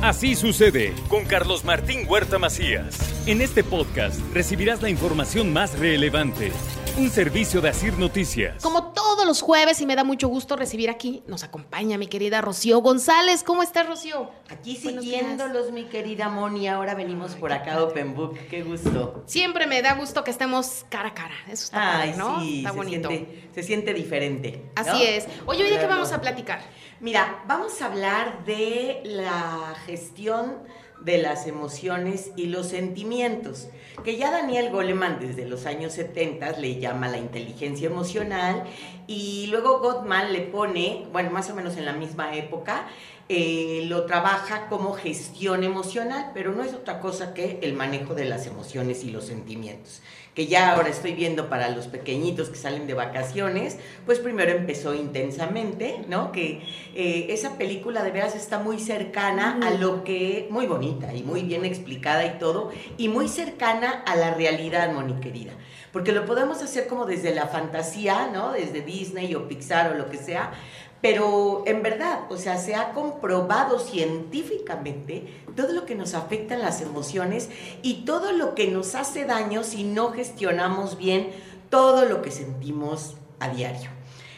[0.00, 2.96] Así sucede con Carlos Martín Huerta Macías.
[3.26, 6.52] En este podcast recibirás la información más relevante.
[6.98, 8.62] Un servicio de Asir Noticias.
[8.62, 12.40] Como todos los jueves, y me da mucho gusto recibir aquí, nos acompaña mi querida
[12.40, 13.44] Rocío González.
[13.44, 14.30] ¿Cómo estás, Rocío?
[14.48, 16.66] Aquí siguiéndolos, mi querida Moni.
[16.66, 18.38] Ahora venimos por acá a Open Book.
[18.48, 19.22] Qué gusto.
[19.26, 21.34] Siempre me da gusto que estemos cara a cara.
[21.46, 22.40] Eso está Ay, padre, ¿no?
[22.40, 23.08] sí, está se bonito.
[23.10, 24.64] Siente, se siente diferente.
[24.64, 24.80] ¿no?
[24.80, 25.26] Así es.
[25.44, 26.62] Oye, ¿hoy de qué vamos a platicar?
[27.00, 30.62] Mira, vamos a hablar de la gestión
[31.00, 33.68] de las emociones y los sentimientos,
[34.04, 38.64] que ya Daniel Goleman desde los años 70 le llama la inteligencia emocional
[39.06, 42.88] y luego Gottman le pone, bueno, más o menos en la misma época,
[43.28, 48.24] eh, lo trabaja como gestión emocional, pero no es otra cosa que el manejo de
[48.24, 50.00] las emociones y los sentimientos
[50.38, 54.94] que ya ahora estoy viendo para los pequeñitos que salen de vacaciones, pues primero empezó
[54.94, 56.30] intensamente, ¿no?
[56.30, 56.62] Que
[56.94, 61.42] eh, esa película de veras está muy cercana a lo que, muy bonita y muy
[61.42, 65.54] bien explicada y todo, y muy cercana a la realidad, Moni querida.
[65.92, 68.52] Porque lo podemos hacer como desde la fantasía, ¿no?
[68.52, 70.52] Desde Disney o Pixar o lo que sea,
[71.00, 75.24] pero en verdad, o sea, se ha comprobado científicamente
[75.56, 77.48] todo lo que nos afecta en las emociones
[77.82, 81.28] y todo lo que nos hace daño si no gestionamos bien
[81.70, 83.90] todo lo que sentimos a diario.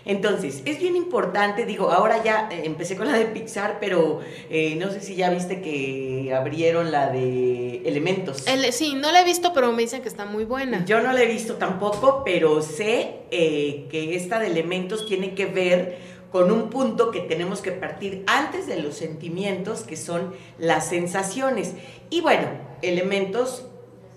[0.06, 4.74] Entonces, es bien importante, digo, ahora ya eh, empecé con la de Pixar, pero eh,
[4.77, 8.47] no sé si ya viste que abrieron la de Elementos.
[8.47, 10.84] El- sí, no la he visto, pero me dicen que está muy buena.
[10.86, 15.45] Yo no la he visto tampoco, pero sé eh, que esta de elementos tiene que
[15.47, 15.98] ver
[16.33, 21.75] con un punto que tenemos que partir antes de los sentimientos, que son las sensaciones.
[22.09, 22.48] Y bueno,
[22.83, 23.67] elementos,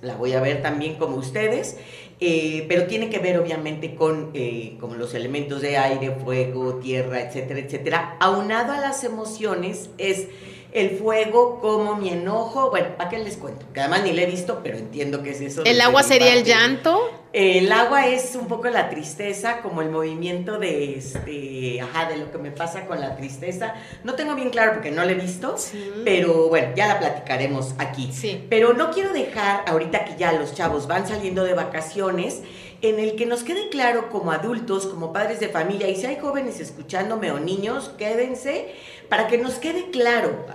[0.02, 1.78] la voy a ver también como ustedes,
[2.19, 7.22] eh, pero tiene que ver obviamente con eh, como los elementos de aire, fuego, tierra,
[7.22, 8.17] etcétera, etcétera.
[8.19, 10.28] Aunado a las emociones es
[10.73, 13.66] el fuego como mi enojo, bueno, ¿para qué les cuento?
[13.73, 15.63] Que además ni le he visto, pero entiendo que es eso.
[15.66, 17.11] ¿El agua sería el llanto?
[17.31, 22.31] El agua es un poco la tristeza, como el movimiento de este, ajá, de lo
[22.31, 23.73] que me pasa con la tristeza.
[24.03, 25.91] No tengo bien claro porque no la he visto, Sí.
[26.06, 28.12] pero bueno, ya la platicaremos aquí.
[28.13, 28.45] Sí.
[28.50, 32.41] Pero no quiero dejar, ahorita que ya los chavos van saliendo de vacaciones,
[32.83, 36.17] en el que nos quede claro como adultos, como padres de familia, y si hay
[36.19, 38.75] jóvenes escuchándome o niños, quédense,
[39.09, 40.45] para que nos quede claro.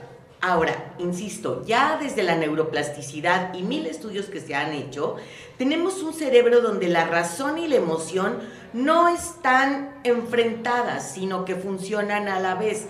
[0.40, 5.16] Ahora, insisto, ya desde la neuroplasticidad y mil estudios que se han hecho,
[5.56, 8.38] tenemos un cerebro donde la razón y la emoción
[8.72, 12.86] no están enfrentadas, sino que funcionan a la vez.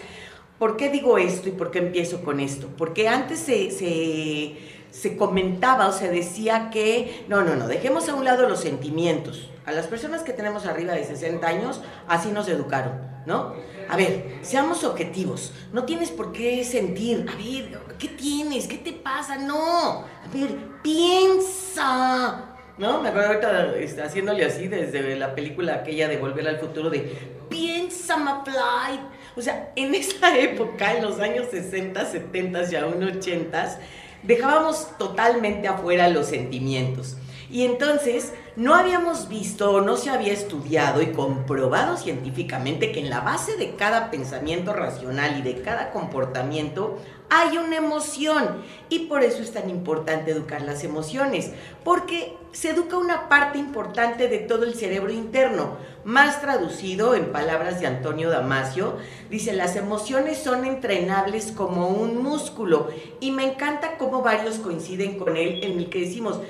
[0.59, 2.69] ¿Por qué digo esto y por qué empiezo con esto?
[2.77, 4.59] Porque antes se, se,
[4.91, 9.49] se comentaba o se decía que, no, no, no, dejemos a un lado los sentimientos.
[9.65, 12.93] A las personas que tenemos arriba de 60 años, así nos educaron,
[13.25, 13.55] ¿no?
[13.89, 15.53] A ver, seamos objetivos.
[15.73, 17.27] No tienes por qué sentir.
[17.29, 18.67] A ver, ¿qué tienes?
[18.67, 19.37] ¿Qué te pasa?
[19.37, 20.05] No.
[20.05, 20.51] A ver,
[20.83, 22.57] piensa.
[22.77, 23.01] ¿No?
[23.01, 27.13] Me acuerdo ahorita este, haciéndole así desde la película aquella de Volver al Futuro de
[27.49, 29.01] piensa, McFly.
[29.37, 33.81] O sea, en esa época, en los años 60, 70 y aún 80,
[34.23, 37.17] dejábamos totalmente afuera los sentimientos.
[37.51, 43.09] Y entonces no habíamos visto o no se había estudiado y comprobado científicamente que en
[43.09, 46.99] la base de cada pensamiento racional y de cada comportamiento
[47.31, 48.63] hay una emoción.
[48.89, 51.53] Y por eso es tan importante educar las emociones,
[51.85, 55.77] porque se educa una parte importante de todo el cerebro interno.
[56.05, 58.97] Más traducido en palabras de Antonio Damasio,
[59.31, 62.89] dice, las emociones son entrenables como un músculo.
[63.21, 66.41] Y me encanta cómo varios coinciden con él en el que decimos,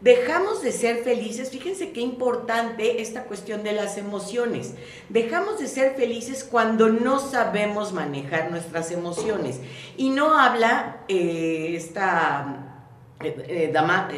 [0.00, 4.74] Dejamos de ser felices, fíjense qué importante esta cuestión de las emociones.
[5.08, 9.60] Dejamos de ser felices cuando no sabemos manejar nuestras emociones.
[9.96, 12.66] Y no habla eh, esta
[13.20, 14.10] eh, eh, dama,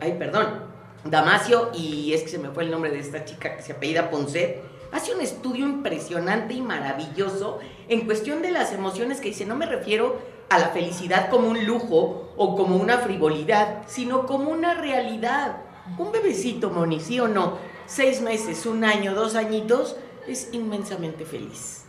[0.00, 0.62] ay, perdón,
[1.04, 4.10] Damasio, y es que se me fue el nombre de esta chica que se apellida
[4.10, 4.60] Ponce,
[4.92, 7.58] hace un estudio impresionante y maravilloso
[7.88, 11.66] en cuestión de las emociones que dice, no me refiero a la felicidad como un
[11.66, 15.58] lujo o como una frivolidad, sino como una realidad.
[15.98, 17.58] Un bebecito, Moni, ¿sí o no?
[17.86, 19.96] Seis meses, un año, dos añitos,
[20.26, 21.84] es inmensamente feliz.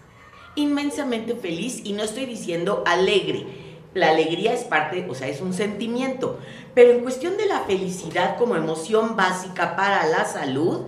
[0.55, 3.45] Inmensamente feliz y no estoy diciendo alegre.
[3.93, 6.39] La alegría es parte, o sea, es un sentimiento.
[6.73, 10.85] Pero en cuestión de la felicidad como emoción básica para la salud,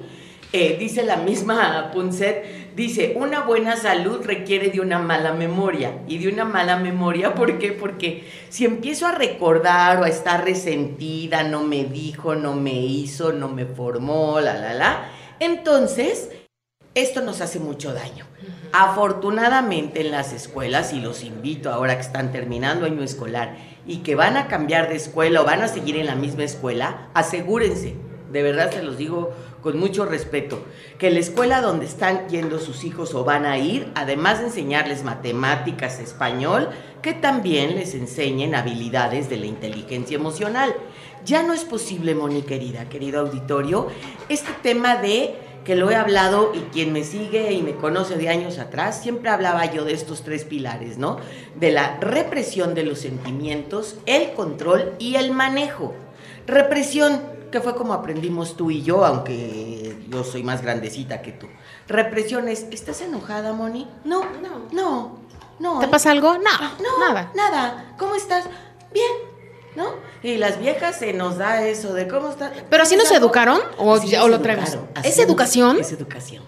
[0.54, 6.02] eh, dice la misma Punset, dice, una buena salud requiere de una mala memoria.
[6.08, 7.72] Y de una mala memoria, ¿por qué?
[7.72, 13.32] Porque si empiezo a recordar o a estar resentida, no me dijo, no me hizo,
[13.32, 15.10] no me formó, la, la, la,
[15.40, 16.30] entonces
[16.94, 18.26] esto nos hace mucho daño.
[18.74, 24.16] Afortunadamente en las escuelas, y los invito ahora que están terminando año escolar y que
[24.16, 27.96] van a cambiar de escuela o van a seguir en la misma escuela, asegúrense,
[28.32, 30.64] de verdad se los digo con mucho respeto,
[30.98, 35.04] que la escuela donde están yendo sus hijos o van a ir, además de enseñarles
[35.04, 36.70] matemáticas, español,
[37.02, 40.74] que también les enseñen habilidades de la inteligencia emocional.
[41.26, 43.88] Ya no es posible, Moni querida, querido auditorio,
[44.30, 48.30] este tema de que lo he hablado y quien me sigue y me conoce de
[48.30, 51.18] años atrás, siempre hablaba yo de estos tres pilares, ¿no?
[51.60, 55.94] De la represión de los sentimientos, el control y el manejo.
[56.48, 61.48] Represión, que fue como aprendimos tú y yo, aunque yo soy más grandecita que tú.
[61.88, 63.88] Represión es, ¿estás enojada, Moni?
[64.04, 65.20] No, no, no,
[65.60, 65.80] no.
[65.80, 66.34] ¿Te pasa algo?
[66.34, 67.32] No, no, nada.
[67.36, 67.96] Nada.
[68.00, 68.46] ¿Cómo estás?
[68.94, 69.12] Bien,
[69.76, 69.96] ¿no?
[70.24, 72.52] Y las viejas se nos da eso de cómo está.
[72.70, 73.98] ¿Pero así nos educaron o,
[74.28, 74.78] lo traemos?
[75.04, 75.80] ¿Es educación?
[75.80, 76.44] Es educación.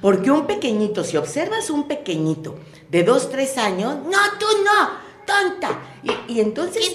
[0.00, 2.56] Porque un pequeñito, si observas un pequeñito
[2.88, 4.90] de dos, tres años, no, tú no,
[5.28, 5.78] tonta.
[6.28, 6.94] Y, entonces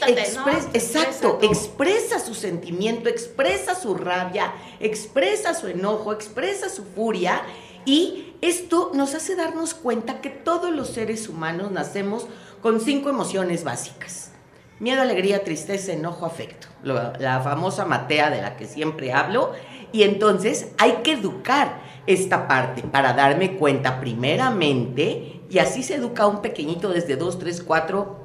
[0.73, 7.43] exacto, expresa su sentimiento, expresa su rabia, expresa su enojo, expresa su furia.
[7.85, 12.27] Y esto nos hace darnos cuenta que todos los seres humanos nacemos
[12.61, 14.31] con cinco emociones básicas
[14.79, 16.67] Miedo, alegría, tristeza, enojo, afecto.
[16.83, 19.51] La famosa matea de la que siempre hablo.
[19.91, 26.27] Y entonces hay que educar esta parte para darme cuenta primeramente, y así se educa
[26.27, 28.22] un pequeñito desde 2, 3, 4,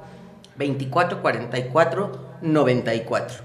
[0.59, 2.11] 24, 44,
[2.41, 3.37] 94.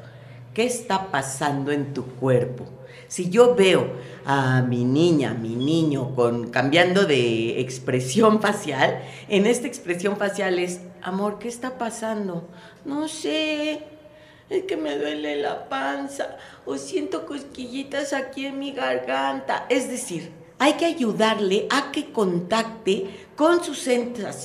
[0.52, 2.66] ¿Qué está pasando en tu cuerpo?
[3.06, 3.92] Si yo veo
[4.26, 10.80] a mi niña, mi niño, con, cambiando de expresión facial, en esta expresión facial es,
[11.02, 12.48] amor, ¿qué está pasando?
[12.84, 13.84] No sé,
[14.50, 19.66] es que me duele la panza o siento cosquillitas aquí en mi garganta.
[19.68, 23.88] Es decir, hay que ayudarle a que contacte con sus,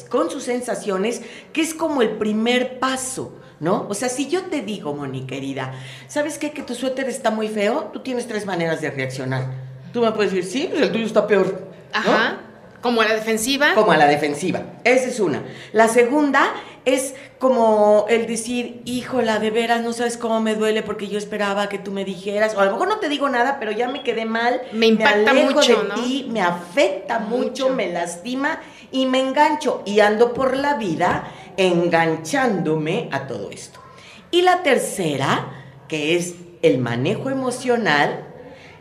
[0.10, 1.22] con sus sensaciones,
[1.54, 3.36] que es como el primer paso.
[3.60, 3.88] ¿no?
[3.90, 5.74] O sea, si yo te digo, Moni querida,
[6.08, 6.52] ¿sabes qué?
[6.52, 9.48] Que tu suéter está muy feo, tú tienes tres maneras de reaccionar.
[9.92, 11.68] Tú me puedes decir, sí, pues el tuyo está peor.
[11.92, 12.38] Ajá.
[12.82, 13.74] Como a la defensiva.
[13.76, 14.64] Como a la defensiva.
[14.84, 15.44] Esa es una.
[15.74, 16.54] La segunda
[16.94, 21.70] es como el decir, híjola, de veras, no sabes cómo me duele porque yo esperaba
[21.70, 24.04] que tú me dijeras, o a lo mejor no te digo nada, pero ya me
[24.04, 28.60] quedé mal, me impacta mucho, de ti, me afecta mucho, me lastima
[28.92, 33.80] y me engancho y ando por la vida enganchándome a todo esto.
[34.32, 38.26] Y la tercera, que es el manejo emocional,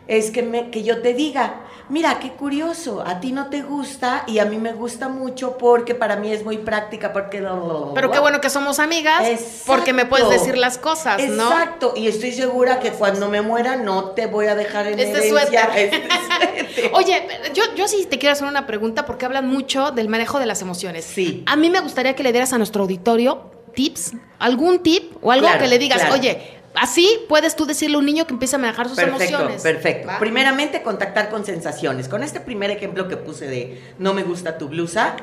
[0.09, 4.23] es que, me, que yo te diga, mira, qué curioso, a ti no te gusta
[4.25, 7.47] y a mí me gusta mucho porque para mí es muy práctica, porque...
[7.93, 9.21] Pero qué bueno que somos amigas,
[9.67, 11.51] porque me puedes decir las cosas, ¿no?
[11.51, 15.29] Exacto, y estoy segura que cuando me muera no te voy a dejar en este
[15.29, 20.09] herencia este Oye, yo, yo sí te quiero hacer una pregunta porque hablan mucho del
[20.09, 21.05] manejo de las emociones.
[21.05, 21.43] Sí.
[21.45, 25.47] A mí me gustaría que le dieras a nuestro auditorio tips, algún tip o algo
[25.59, 28.87] que le digas, oye, Así puedes tú decirle a un niño que empieza a manejar
[28.87, 29.61] sus emociones.
[29.61, 30.09] Perfecto, perfecto.
[30.19, 32.07] Primeramente, contactar con sensaciones.
[32.07, 35.17] Con este primer ejemplo que puse de no me gusta tu blusa,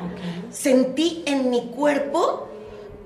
[0.50, 2.50] sentí en mi cuerpo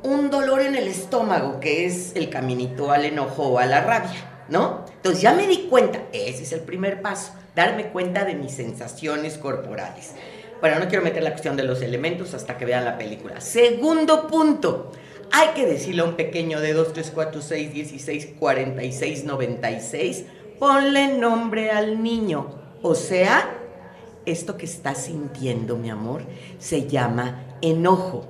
[0.03, 4.45] un dolor en el estómago, que es el caminito al enojo o a la rabia,
[4.49, 4.85] ¿no?
[4.97, 9.39] Entonces ya me di cuenta, ese es el primer paso, darme cuenta de mis sensaciones
[9.39, 10.13] corporales.
[10.61, 13.41] Bueno, no quiero meter la cuestión de los elementos hasta que vean la película.
[13.41, 14.93] Segundo punto,
[15.33, 20.25] hay que decirle a un pequeño de 2, 3, 4, 6, 16, 46, 96,
[20.59, 22.49] ponle nombre al niño.
[22.83, 23.57] O sea,
[24.27, 26.23] esto que está sintiendo, mi amor,
[26.59, 28.27] se llama enojo.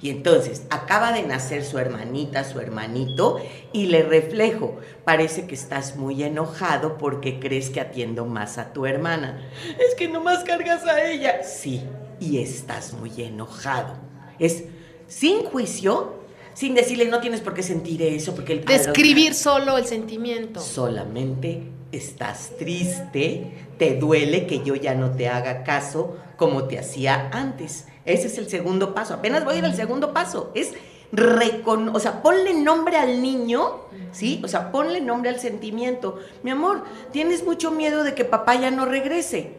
[0.00, 3.40] Y entonces acaba de nacer su hermanita, su hermanito,
[3.72, 8.84] y le reflejo, parece que estás muy enojado porque crees que atiendo más a tu
[8.84, 9.48] hermana.
[9.78, 11.42] Es que no más cargas a ella.
[11.42, 11.82] Sí,
[12.20, 13.96] y estás muy enojado.
[14.38, 14.64] Es
[15.08, 16.14] sin juicio,
[16.54, 20.60] sin decirle no tienes por qué sentir eso, porque el Describir solo el sentimiento.
[20.60, 27.28] Solamente estás triste, te duele que yo ya no te haga caso como te hacía
[27.32, 27.86] antes.
[28.04, 29.14] Ese es el segundo paso.
[29.14, 30.52] Apenas voy a ir al segundo paso.
[30.54, 30.72] Es
[31.12, 33.82] recon o sea, ponle nombre al niño,
[34.12, 34.40] ¿sí?
[34.44, 36.18] O sea, ponle nombre al sentimiento.
[36.42, 39.52] Mi amor, tienes mucho miedo de que papá ya no regrese.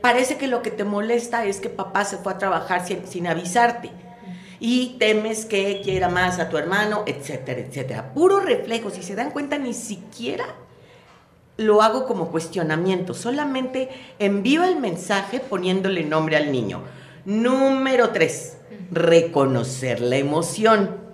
[0.00, 3.90] Parece que lo que te molesta es que papá se fue a trabajar sin avisarte
[4.60, 8.12] y temes que quiera más a tu hermano, etcétera, etcétera.
[8.14, 10.46] Puro reflejo, si se dan cuenta, ni siquiera
[11.58, 13.88] lo hago como cuestionamiento, solamente
[14.18, 16.82] envío el mensaje poniéndole nombre al niño.
[17.24, 18.56] Número tres,
[18.92, 21.08] reconocer la emoción.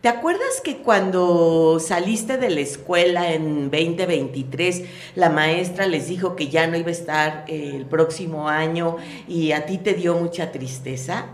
[0.00, 4.84] ¿Te acuerdas que cuando saliste de la escuela en 2023,
[5.14, 8.96] la maestra les dijo que ya no iba a estar el próximo año
[9.28, 11.26] y a ti te dio mucha tristeza?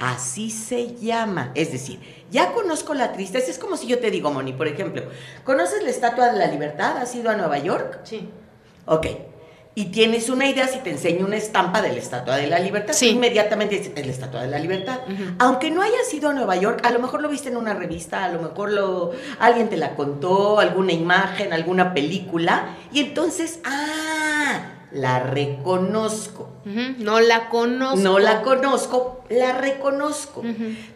[0.00, 1.52] Así se llama.
[1.54, 3.50] Es decir, ya conozco la tristeza.
[3.50, 5.02] Es como si yo te digo, Moni, por ejemplo,
[5.44, 6.96] ¿conoces la Estatua de la Libertad?
[6.96, 8.00] ¿Has ido a Nueva York?
[8.02, 8.28] Sí.
[8.86, 9.06] Ok
[9.74, 12.92] y tienes una idea si te enseño una estampa de la Estatua de la Libertad,
[12.92, 13.10] sí.
[13.10, 14.98] inmediatamente dices, es la Estatua de la Libertad.
[15.38, 18.24] Aunque no hayas ido a Nueva York, a lo mejor lo viste en una revista,
[18.24, 24.19] a lo mejor lo, alguien te la contó, alguna imagen, alguna película, y entonces, ah,
[24.92, 26.48] la reconozco.
[26.64, 27.96] No la conozco.
[27.96, 30.42] No la conozco, la reconozco.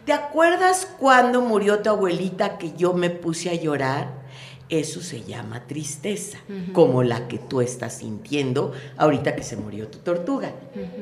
[0.05, 4.25] ¿Te acuerdas cuando murió tu abuelita que yo me puse a llorar?
[4.67, 6.39] Eso se llama tristeza,
[6.73, 10.53] como la que tú estás sintiendo ahorita que se murió tu tortuga.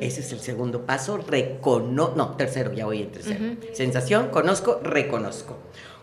[0.02, 3.56] Ese es el segundo paso, recono no, tercero, ya voy en tercero.
[3.74, 5.56] Sensación, conozco, reconozco.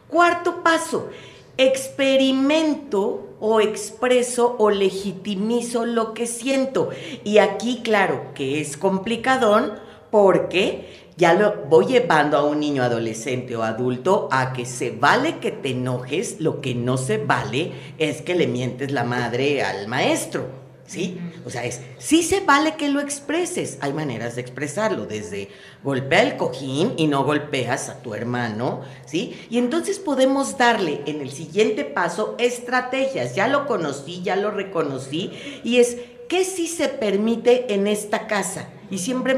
[0.09, 1.11] Cuarto paso,
[1.61, 6.91] experimento o expreso o legitimizo lo que siento.
[7.23, 9.75] Y aquí, claro, que es complicadón
[10.11, 15.39] porque ya lo voy llevando a un niño adolescente o adulto a que se vale
[15.39, 19.87] que te enojes, lo que no se vale es que le mientes la madre al
[19.87, 20.70] maestro.
[20.91, 21.21] ¿Sí?
[21.47, 23.79] O sea, es, sí se vale que lo expreses.
[23.81, 25.49] Hay maneras de expresarlo, desde
[25.85, 29.41] golpea el cojín y no golpeas a tu hermano, ¿sí?
[29.51, 33.37] Y entonces podemos darle en el siguiente paso estrategias.
[33.37, 35.31] Ya lo conocí, ya lo reconocí,
[35.63, 35.97] y es,
[36.29, 38.69] ¿qué sí se permite en esta casa?
[38.91, 39.37] Y siempre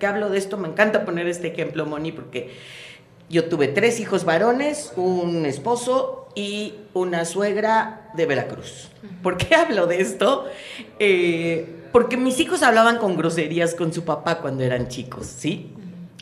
[0.00, 2.50] que hablo de esto me encanta poner este ejemplo, Moni, porque
[3.28, 8.90] yo tuve tres hijos varones, un esposo y una suegra de Veracruz.
[9.22, 10.46] ¿Por qué hablo de esto?
[10.98, 15.72] Eh, porque mis hijos hablaban con groserías con su papá cuando eran chicos, ¿sí?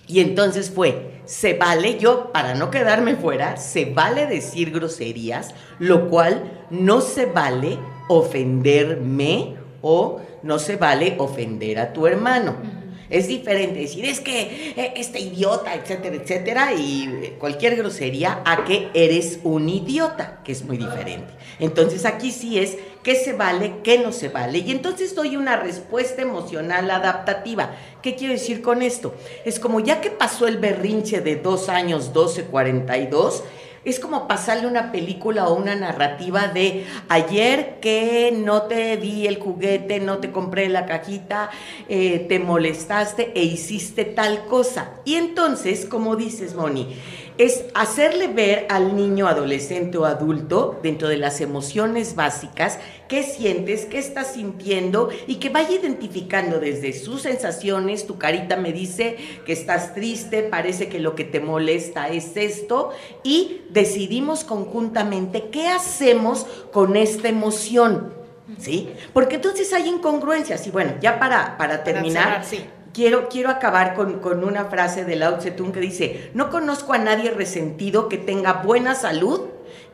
[0.06, 6.10] Y entonces fue, se vale, yo para no quedarme fuera, se vale decir groserías, lo
[6.10, 7.78] cual no se vale
[8.08, 12.81] ofenderme o no se vale ofender a tu hermano.
[13.12, 18.88] Es diferente decir, es que eh, este idiota, etcétera, etcétera, y cualquier grosería a que
[18.94, 21.30] eres un idiota, que es muy diferente.
[21.58, 24.60] Entonces aquí sí es qué se vale, qué no se vale.
[24.60, 27.76] Y entonces doy una respuesta emocional adaptativa.
[28.00, 29.14] ¿Qué quiero decir con esto?
[29.44, 33.44] Es como ya que pasó el berrinche de dos años, 12, 42,
[33.84, 39.38] es como pasarle una película o una narrativa de ayer que no te di el
[39.38, 41.50] juguete, no te compré la cajita,
[41.88, 44.90] eh, te molestaste e hiciste tal cosa.
[45.04, 46.94] Y entonces, como dices, Moni,
[47.38, 53.86] es hacerle ver al niño, adolescente o adulto, dentro de las emociones básicas, qué sientes,
[53.86, 59.52] qué estás sintiendo y que vaya identificando desde sus sensaciones, tu carita me dice que
[59.52, 62.90] estás triste, parece que lo que te molesta es esto
[63.22, 68.22] y decidimos conjuntamente qué hacemos con esta emoción.
[68.58, 68.90] ¿Sí?
[69.14, 70.66] Porque entonces hay incongruencias.
[70.66, 72.44] Y bueno, ya para, para terminar,
[72.92, 77.30] quiero, quiero acabar con, una frase de Lao Tse-tung que dice, no conozco a nadie
[77.30, 79.42] resentido que tenga buena salud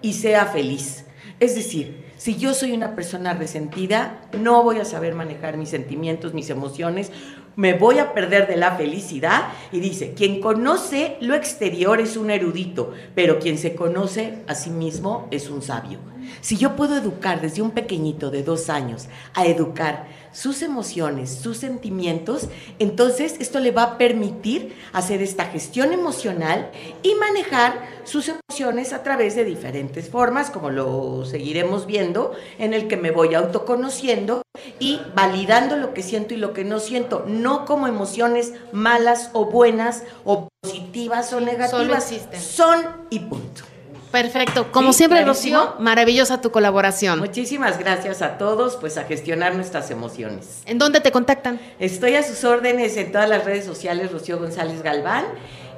[0.03, 1.05] y sea feliz.
[1.41, 6.35] Es decir, si yo soy una persona resentida, no voy a saber manejar mis sentimientos,
[6.35, 7.13] mis emociones,
[7.55, 9.49] me voy a perder de la felicidad.
[9.71, 14.71] Y dice, quien conoce lo exterior es un erudito, pero quien se conoce a sí
[14.71, 15.99] mismo es un sabio.
[16.41, 21.57] Si yo puedo educar desde un pequeñito de dos años a educar sus emociones, sus
[21.57, 26.71] sentimientos, entonces esto le va a permitir hacer esta gestión emocional
[27.03, 32.89] y manejar sus emociones a través de diferentes formas, como lo seguiremos viendo, en el
[32.89, 34.43] que me voy autoconociendo
[34.79, 39.47] y validando lo que siento y lo que no siento, no como emociones malas o
[39.47, 43.78] buenas o positivas o negativas, son y punto.
[44.11, 44.71] Perfecto.
[44.73, 47.19] Como siempre, Rocío, maravillosa tu colaboración.
[47.19, 50.63] Muchísimas gracias a todos, pues a gestionar nuestras emociones.
[50.67, 51.61] ¿En dónde te contactan?
[51.79, 55.25] Estoy a sus órdenes en todas las redes sociales, Rocío González Galván,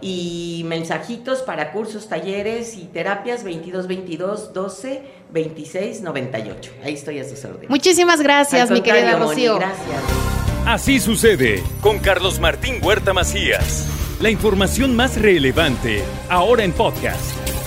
[0.01, 6.73] y mensajitos para cursos, talleres y terapias 2222 12 26 98.
[6.85, 7.69] Ahí estoy a sus órdenes.
[7.69, 9.57] Muchísimas gracias, mi querida Rocío.
[9.57, 10.03] gracias.
[10.67, 13.87] Así sucede con Carlos Martín Huerta Macías.
[14.21, 17.50] La información más relevante, ahora en podcast.